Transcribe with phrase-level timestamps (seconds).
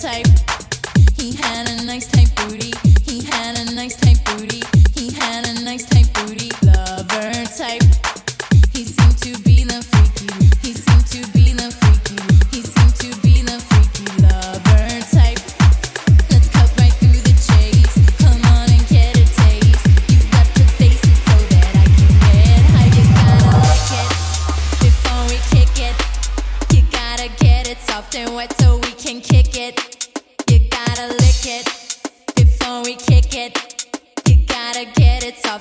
[0.00, 0.26] type.
[1.16, 2.89] He had a nice tight booty.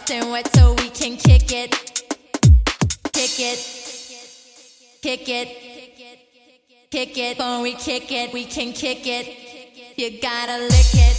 [0.09, 1.71] wet so we can kick it.
[3.13, 3.59] Kick it.
[5.01, 5.47] Kick it.
[6.89, 7.38] Kick it.
[7.38, 9.27] When we kick it, we can kick it.
[9.97, 11.17] You gotta lick it.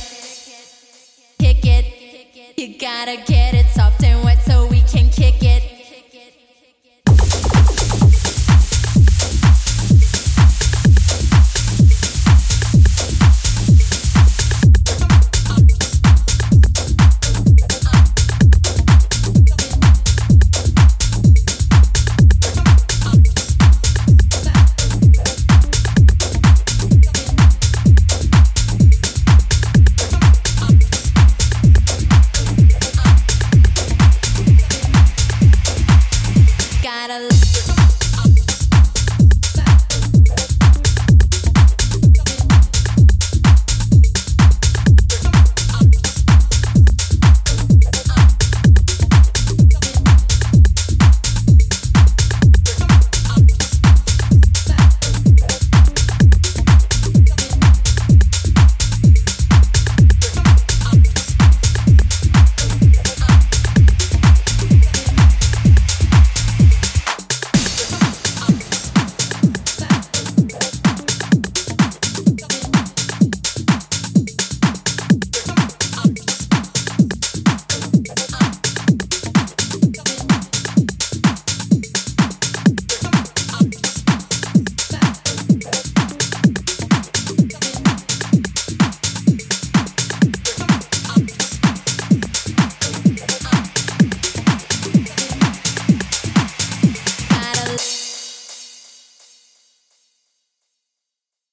[1.38, 2.58] Kick it.
[2.58, 4.00] You gotta get it soft.